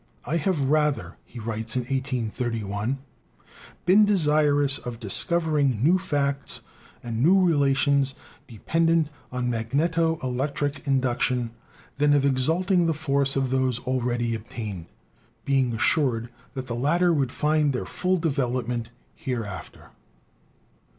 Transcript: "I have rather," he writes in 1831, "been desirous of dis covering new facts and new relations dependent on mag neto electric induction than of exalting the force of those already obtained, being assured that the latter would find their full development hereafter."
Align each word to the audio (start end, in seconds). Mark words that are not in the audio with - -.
"I 0.25 0.37
have 0.37 0.61
rather," 0.63 1.17
he 1.25 1.37
writes 1.39 1.75
in 1.75 1.81
1831, 1.81 2.97
"been 3.85 4.03
desirous 4.03 4.79
of 4.79 4.99
dis 4.99 5.23
covering 5.23 5.83
new 5.83 5.99
facts 5.99 6.61
and 7.03 7.21
new 7.21 7.39
relations 7.45 8.15
dependent 8.47 9.09
on 9.31 9.51
mag 9.51 9.75
neto 9.75 10.17
electric 10.23 10.87
induction 10.87 11.51
than 11.97 12.15
of 12.15 12.25
exalting 12.25 12.87
the 12.87 12.93
force 12.95 13.35
of 13.35 13.51
those 13.51 13.77
already 13.81 14.33
obtained, 14.33 14.87
being 15.45 15.71
assured 15.75 16.29
that 16.55 16.65
the 16.65 16.73
latter 16.73 17.13
would 17.13 17.31
find 17.31 17.71
their 17.71 17.85
full 17.85 18.17
development 18.17 18.89
hereafter." 19.13 19.91